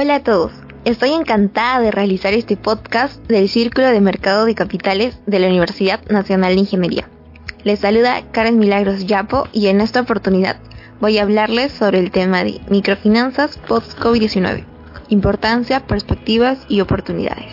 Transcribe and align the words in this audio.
Hola 0.00 0.14
a 0.14 0.22
todos. 0.22 0.52
Estoy 0.84 1.10
encantada 1.10 1.80
de 1.80 1.90
realizar 1.90 2.32
este 2.32 2.56
podcast 2.56 3.20
del 3.26 3.48
Círculo 3.48 3.88
de 3.88 4.00
Mercado 4.00 4.44
de 4.44 4.54
Capitales 4.54 5.18
de 5.26 5.40
la 5.40 5.48
Universidad 5.48 6.00
Nacional 6.08 6.54
de 6.54 6.60
Ingeniería. 6.60 7.08
Les 7.64 7.80
saluda 7.80 8.22
Karen 8.30 8.60
Milagros 8.60 9.06
Yapo 9.06 9.48
y 9.52 9.66
en 9.66 9.80
esta 9.80 10.02
oportunidad 10.02 10.60
voy 11.00 11.18
a 11.18 11.22
hablarles 11.22 11.72
sobre 11.72 11.98
el 11.98 12.12
tema 12.12 12.44
de 12.44 12.60
microfinanzas 12.70 13.58
post-COVID-19, 13.66 14.64
importancia, 15.08 15.84
perspectivas 15.84 16.64
y 16.68 16.80
oportunidades. 16.80 17.50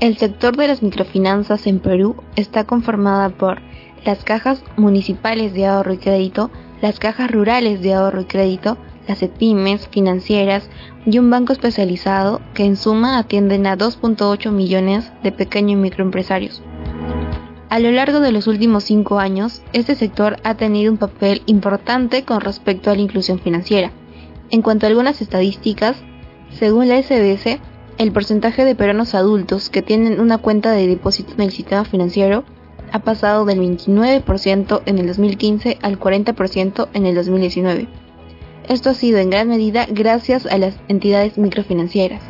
El 0.00 0.16
sector 0.16 0.56
de 0.56 0.66
las 0.66 0.82
microfinanzas 0.82 1.66
en 1.66 1.80
Perú 1.80 2.16
está 2.36 2.64
conformada 2.64 3.28
por 3.28 3.60
las 4.02 4.24
cajas 4.24 4.64
municipales 4.78 5.52
de 5.52 5.66
ahorro 5.66 5.92
y 5.92 5.98
crédito, 5.98 6.50
las 6.80 6.98
cajas 6.98 7.30
rurales 7.30 7.82
de 7.82 7.92
ahorro 7.92 8.22
y 8.22 8.24
crédito, 8.24 8.78
las 9.06 9.22
EPIMES 9.22 9.88
financieras 9.88 10.68
y 11.06 11.18
un 11.18 11.30
banco 11.30 11.52
especializado 11.52 12.40
que 12.54 12.64
en 12.64 12.76
suma 12.76 13.18
atienden 13.18 13.66
a 13.66 13.76
2.8 13.76 14.50
millones 14.50 15.12
de 15.22 15.32
pequeños 15.32 15.72
y 15.72 15.76
microempresarios. 15.76 16.62
A 17.68 17.78
lo 17.80 17.90
largo 17.90 18.20
de 18.20 18.32
los 18.32 18.46
últimos 18.46 18.84
cinco 18.84 19.18
años, 19.18 19.62
este 19.72 19.94
sector 19.96 20.36
ha 20.44 20.54
tenido 20.54 20.92
un 20.92 20.98
papel 20.98 21.42
importante 21.46 22.24
con 22.24 22.40
respecto 22.40 22.90
a 22.90 22.94
la 22.94 23.00
inclusión 23.00 23.40
financiera. 23.40 23.90
En 24.50 24.62
cuanto 24.62 24.86
a 24.86 24.88
algunas 24.88 25.20
estadísticas, 25.20 25.96
según 26.50 26.88
la 26.88 27.02
SBS, 27.02 27.58
el 27.98 28.12
porcentaje 28.12 28.64
de 28.64 28.74
peruanos 28.74 29.14
adultos 29.14 29.70
que 29.70 29.82
tienen 29.82 30.20
una 30.20 30.38
cuenta 30.38 30.72
de 30.72 30.86
depósito 30.86 31.32
en 31.34 31.42
el 31.42 31.50
sistema 31.50 31.84
financiero 31.84 32.44
ha 32.92 33.00
pasado 33.00 33.44
del 33.44 33.58
29% 33.58 34.82
en 34.86 34.98
el 34.98 35.06
2015 35.08 35.78
al 35.82 35.98
40% 35.98 36.88
en 36.92 37.06
el 37.06 37.14
2019. 37.16 38.03
Esto 38.68 38.90
ha 38.90 38.94
sido 38.94 39.18
en 39.18 39.28
gran 39.28 39.48
medida 39.48 39.86
gracias 39.90 40.46
a 40.46 40.56
las 40.56 40.74
entidades 40.88 41.36
microfinancieras. 41.36 42.22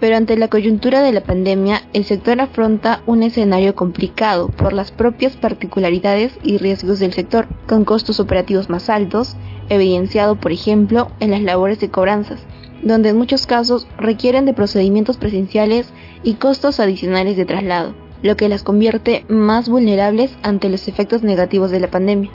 Pero 0.00 0.16
ante 0.16 0.36
la 0.36 0.48
coyuntura 0.48 1.00
de 1.00 1.12
la 1.12 1.22
pandemia, 1.22 1.82
el 1.92 2.04
sector 2.04 2.40
afronta 2.40 3.02
un 3.06 3.22
escenario 3.22 3.74
complicado 3.74 4.48
por 4.48 4.72
las 4.72 4.90
propias 4.90 5.36
particularidades 5.36 6.32
y 6.42 6.58
riesgos 6.58 6.98
del 6.98 7.12
sector, 7.12 7.46
con 7.68 7.84
costos 7.84 8.18
operativos 8.20 8.68
más 8.68 8.90
altos, 8.90 9.36
evidenciado 9.68 10.36
por 10.36 10.52
ejemplo 10.52 11.10
en 11.20 11.30
las 11.30 11.42
labores 11.42 11.78
de 11.80 11.90
cobranzas, 11.90 12.40
donde 12.82 13.10
en 13.10 13.16
muchos 13.16 13.46
casos 13.46 13.86
requieren 13.96 14.44
de 14.44 14.54
procedimientos 14.54 15.16
presenciales 15.16 15.92
y 16.22 16.34
costos 16.34 16.80
adicionales 16.80 17.36
de 17.36 17.44
traslado, 17.44 17.94
lo 18.22 18.36
que 18.36 18.48
las 18.48 18.62
convierte 18.62 19.24
más 19.28 19.68
vulnerables 19.68 20.36
ante 20.42 20.68
los 20.68 20.88
efectos 20.88 21.22
negativos 21.22 21.70
de 21.70 21.80
la 21.80 21.90
pandemia. 21.90 22.30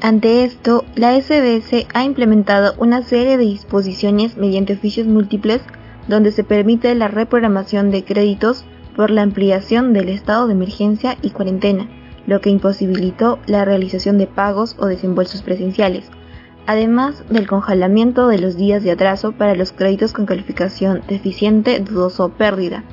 Ante 0.00 0.44
esto, 0.44 0.84
la 0.96 1.18
SBS 1.18 1.86
ha 1.94 2.04
implementado 2.04 2.74
una 2.78 3.02
serie 3.02 3.38
de 3.38 3.44
disposiciones 3.44 4.36
mediante 4.36 4.74
oficios 4.74 5.06
múltiples 5.06 5.62
donde 6.08 6.30
se 6.30 6.44
permite 6.44 6.94
la 6.94 7.08
reprogramación 7.08 7.90
de 7.90 8.04
créditos 8.04 8.64
por 8.96 9.10
la 9.10 9.22
ampliación 9.22 9.92
del 9.92 10.10
estado 10.10 10.46
de 10.46 10.52
emergencia 10.52 11.16
y 11.22 11.30
cuarentena, 11.30 11.88
lo 12.26 12.40
que 12.40 12.50
imposibilitó 12.50 13.38
la 13.46 13.64
realización 13.64 14.18
de 14.18 14.26
pagos 14.26 14.76
o 14.78 14.86
desembolsos 14.86 15.42
presenciales, 15.42 16.10
además 16.66 17.24
del 17.30 17.46
congelamiento 17.46 18.28
de 18.28 18.38
los 18.38 18.56
días 18.56 18.82
de 18.82 18.90
atraso 18.90 19.32
para 19.32 19.54
los 19.54 19.72
créditos 19.72 20.12
con 20.12 20.26
calificación 20.26 21.02
deficiente, 21.08 21.80
dudoso 21.80 22.26
o 22.26 22.28
pérdida. 22.30 22.84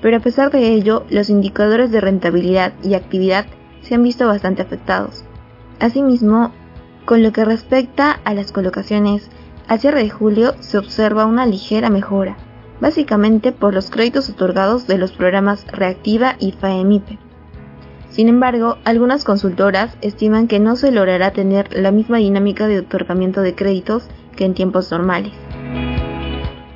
Pero 0.00 0.16
a 0.16 0.20
pesar 0.20 0.50
de 0.50 0.72
ello, 0.72 1.04
los 1.10 1.28
indicadores 1.28 1.90
de 1.90 2.00
rentabilidad 2.00 2.72
y 2.82 2.94
actividad 2.94 3.46
se 3.82 3.94
han 3.94 4.02
visto 4.02 4.26
bastante 4.26 4.62
afectados. 4.62 5.24
Asimismo, 5.80 6.52
con 7.06 7.22
lo 7.22 7.32
que 7.32 7.46
respecta 7.46 8.20
a 8.24 8.34
las 8.34 8.52
colocaciones, 8.52 9.30
al 9.66 9.80
cierre 9.80 10.02
de 10.02 10.10
julio 10.10 10.52
se 10.60 10.76
observa 10.76 11.24
una 11.24 11.46
ligera 11.46 11.88
mejora, 11.88 12.36
básicamente 12.80 13.50
por 13.50 13.72
los 13.72 13.90
créditos 13.90 14.28
otorgados 14.28 14.86
de 14.86 14.98
los 14.98 15.12
programas 15.12 15.66
Reactiva 15.72 16.36
y 16.38 16.52
FAEMIPE. 16.52 17.18
Sin 18.10 18.28
embargo, 18.28 18.76
algunas 18.84 19.24
consultoras 19.24 19.96
estiman 20.02 20.48
que 20.48 20.60
no 20.60 20.76
se 20.76 20.92
logrará 20.92 21.30
tener 21.30 21.74
la 21.74 21.92
misma 21.92 22.18
dinámica 22.18 22.66
de 22.66 22.80
otorgamiento 22.80 23.40
de 23.40 23.54
créditos 23.54 24.06
que 24.36 24.44
en 24.44 24.52
tiempos 24.52 24.90
normales. 24.90 25.32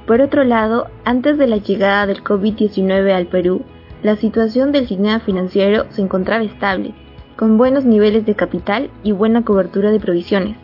Por 0.07 0.23
otro 0.23 0.45
lado, 0.45 0.87
antes 1.05 1.37
de 1.37 1.47
la 1.47 1.59
llegada 1.59 2.07
del 2.07 2.25
COVID-19 2.25 3.13
al 3.13 3.27
Perú, 3.27 3.65
la 4.03 4.17
situación 4.17 4.73
del 4.73 4.89
sistema 4.89 5.21
financiero 5.21 5.85
se 5.91 6.01
encontraba 6.01 6.45
estable 6.45 6.95
con 7.37 7.59
buenos 7.59 7.85
niveles 7.85 8.25
de 8.27 8.35
capital 8.35 8.91
y 9.03 9.13
buena 9.13 9.45
cobertura 9.45 9.91
de 9.91 10.01
provisiones, 10.01 10.57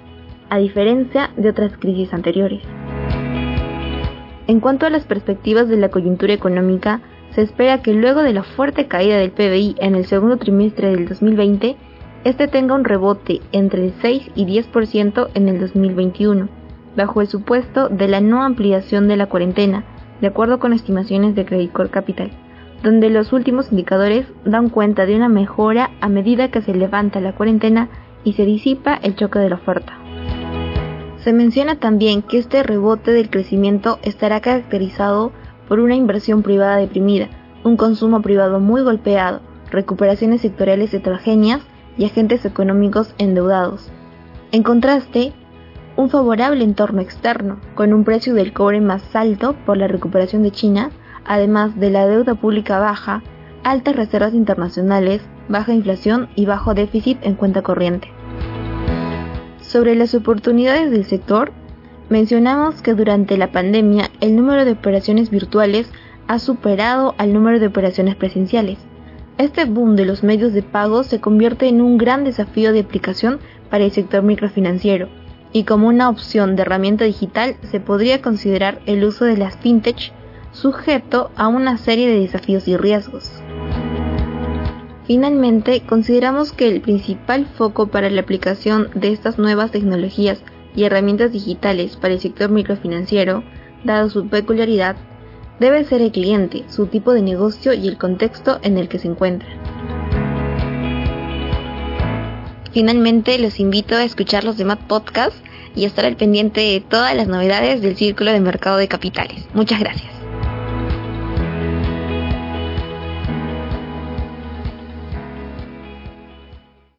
a 0.49 0.59
diferencia 0.59 1.31
de 1.37 1.51
otras 1.51 1.73
crisis 1.79 2.13
anteriores. 2.13 2.63
En 4.47 4.61
cuanto 4.61 4.87
a 4.87 4.91
las 4.91 5.05
perspectivas 5.05 5.69
de 5.69 5.77
la 5.77 5.91
coyuntura 5.91 6.33
económica, 6.33 7.01
se 7.31 7.43
espera 7.43 7.83
que 7.83 7.95
luego 7.95 8.23
de 8.23 8.33
la 8.33 8.43
fuerte 8.43 8.89
caída 8.89 9.17
del 9.19 9.31
PBI 9.31 9.77
en 9.79 9.95
el 9.95 10.07
segundo 10.07 10.37
trimestre 10.37 10.91
del 10.91 11.09
2020, 11.09 11.77
este 12.25 12.49
tenga 12.49 12.75
un 12.75 12.85
rebote 12.85 13.41
entre 13.53 13.87
el 13.87 13.93
6 14.03 14.31
y 14.35 14.47
10% 14.47 15.29
en 15.35 15.49
el 15.49 15.61
2021, 15.61 16.49
bajo 16.97 17.21
el 17.21 17.29
supuesto 17.29 17.89
de 17.89 18.09
la 18.09 18.21
no 18.21 18.43
ampliación 18.43 19.09
de 19.09 19.17
la 19.17 19.27
cuarentena, 19.27 19.85
de 20.21 20.27
acuerdo 20.27 20.59
con 20.59 20.73
estimaciones 20.73 21.35
de 21.35 21.45
Credit 21.47 21.73
Core 21.73 21.91
Capital 21.91 22.31
donde 22.83 23.11
los 23.11 23.33
últimos 23.33 23.71
indicadores 23.71 24.27
dan 24.45 24.71
cuenta 24.71 25.07
de 25.07 25.17
una 25.17 25.29
mejora 25.29 25.91
a 26.01 26.09
medida 26.09 26.51
que 26.51 26.63
se 26.63 26.75
levanta 26.75 27.21
la 27.21 27.35
cuarentena 27.35 27.89
y 28.25 28.35
se 28.35 28.45
disipa 28.45 28.95
el 28.95 29.17
choque 29.17 29.39
de 29.39 29.51
la 29.51 29.57
oferta. 29.57 29.99
Se 31.19 31.33
menciona 31.33 31.77
también 31.77 32.23
que 32.23 32.39
este 32.39 32.63
rebote 32.63 33.13
del 33.13 33.29
crecimiento 33.29 33.99
estará 34.03 34.41
caracterizado 34.41 35.33
por 35.69 35.81
una 35.81 35.95
inversión 35.95 36.43
privada 36.43 36.77
deprimida, 36.77 37.29
un 37.63 37.77
consumo 37.77 38.23
privado 38.23 38.59
muy 38.59 38.83
golpeado, 38.83 39.41
recuperaciones 39.71 40.41
sectoriales 40.41 40.93
heterogéneas 40.95 41.61
y 41.99 42.07
agentes 42.07 42.45
económicos 42.47 43.15
endeudados. 43.19 43.93
En 44.53 44.63
contraste, 44.63 45.35
un 45.97 46.09
favorable 46.09 46.65
entorno 46.65 47.03
externo, 47.03 47.61
con 47.75 47.93
un 47.93 48.05
precio 48.05 48.33
del 48.33 48.55
cobre 48.55 48.81
más 48.81 49.15
alto 49.15 49.55
por 49.67 49.77
la 49.77 49.87
recuperación 49.87 50.43
de 50.43 50.51
China 50.51 50.91
además 51.25 51.79
de 51.79 51.91
la 51.91 52.07
deuda 52.07 52.35
pública 52.35 52.79
baja, 52.79 53.23
altas 53.65 53.97
reservas 53.97 54.35
internacionales, 54.35 55.23
baja 55.49 55.73
inflación 55.73 56.29
y 56.35 56.47
bajo 56.47 56.75
déficit 56.75 57.19
en 57.23 57.35
cuenta 57.35 57.63
corriente. 57.63 58.09
Sobre 59.61 59.95
las 59.95 60.15
oportunidades 60.15 60.91
del 60.91 61.05
sector, 61.05 61.53
mencionamos 62.09 62.83
que 62.83 62.95
durante 62.95 63.37
la 63.37 63.53
pandemia 63.53 64.11
el 64.21 64.35
número 64.35 64.65
de 64.65 64.73
operaciones 64.73 65.31
virtuales 65.31 65.91
ha 66.27 66.39
superado 66.39 67.15
al 67.19 67.33
número 67.33 67.59
de 67.61 67.67
operaciones 67.67 68.17
presenciales. 68.17 68.79
Este 69.39 69.65
boom 69.65 69.97
de 69.97 70.05
los 70.05 70.23
medios 70.23 70.53
de 70.53 70.63
pago 70.63 71.03
se 71.03 71.21
convierte 71.21 71.69
en 71.69 71.81
un 71.81 71.99
gran 71.99 72.25
desafío 72.25 72.73
de 72.73 72.81
aplicación 72.81 73.41
para 73.71 73.85
el 73.85 73.91
sector 73.91 74.23
microfinanciero, 74.23 75.09
y 75.53 75.65
como 75.65 75.89
una 75.89 76.09
opción 76.09 76.57
de 76.57 76.63
herramienta 76.63 77.05
digital 77.05 77.57
se 77.63 77.81
podría 77.81 78.23
considerar 78.23 78.81
el 78.87 79.05
uso 79.05 79.25
de 79.25 79.37
las 79.37 79.57
fintech 79.57 80.13
sujeto 80.53 81.31
a 81.37 81.49
una 81.49 81.78
serie 81.78 82.09
de 82.09 82.21
desafíos 82.21 82.66
y 82.69 82.77
riesgos. 82.77 83.31
Finalmente, 85.06 85.83
consideramos 85.88 86.53
que 86.53 86.69
el 86.69 86.81
principal 86.81 87.47
foco 87.47 87.88
para 87.88 88.11
la 88.11 88.21
aplicación 88.21 88.91
de 88.94 89.12
estas 89.12 89.39
nuevas 89.39 89.72
tecnologías 89.72 90.43
y 90.77 90.84
herramientas 90.84 91.33
digitales 91.33 91.97
para 91.97 92.15
el 92.15 92.21
sector 92.21 92.50
microfinanciero, 92.50 93.43
dado 93.83 94.09
su 94.09 94.28
peculiaridad, 94.28 94.97
debe 95.59 95.84
ser 95.84 96.00
el 96.00 96.12
cliente, 96.12 96.65
su 96.69 96.87
tipo 96.87 97.12
de 97.12 97.22
negocio 97.22 97.72
y 97.72 97.89
el 97.89 97.99
contexto 97.99 98.60
en 98.62 98.78
el 98.78 98.89
que 98.89 98.99
se 98.99 99.09
encuentra. 99.09 99.49
Finalmente, 102.72 103.36
los 103.39 103.59
invito 103.59 103.97
a 103.97 104.04
escuchar 104.04 104.45
los 104.45 104.57
demás 104.57 104.78
podcasts 104.86 105.42
y 105.75 105.86
estar 105.86 106.04
al 106.04 106.16
pendiente 106.16 106.60
de 106.60 106.80
todas 106.80 107.16
las 107.16 107.27
novedades 107.27 107.83
del 107.83 107.97
Círculo 107.97 108.30
de 108.33 108.41
Mercado 108.41 108.77
de 108.77 108.89
Capitales. 108.89 109.45
Muchas 109.54 109.80
gracias. 109.80 110.20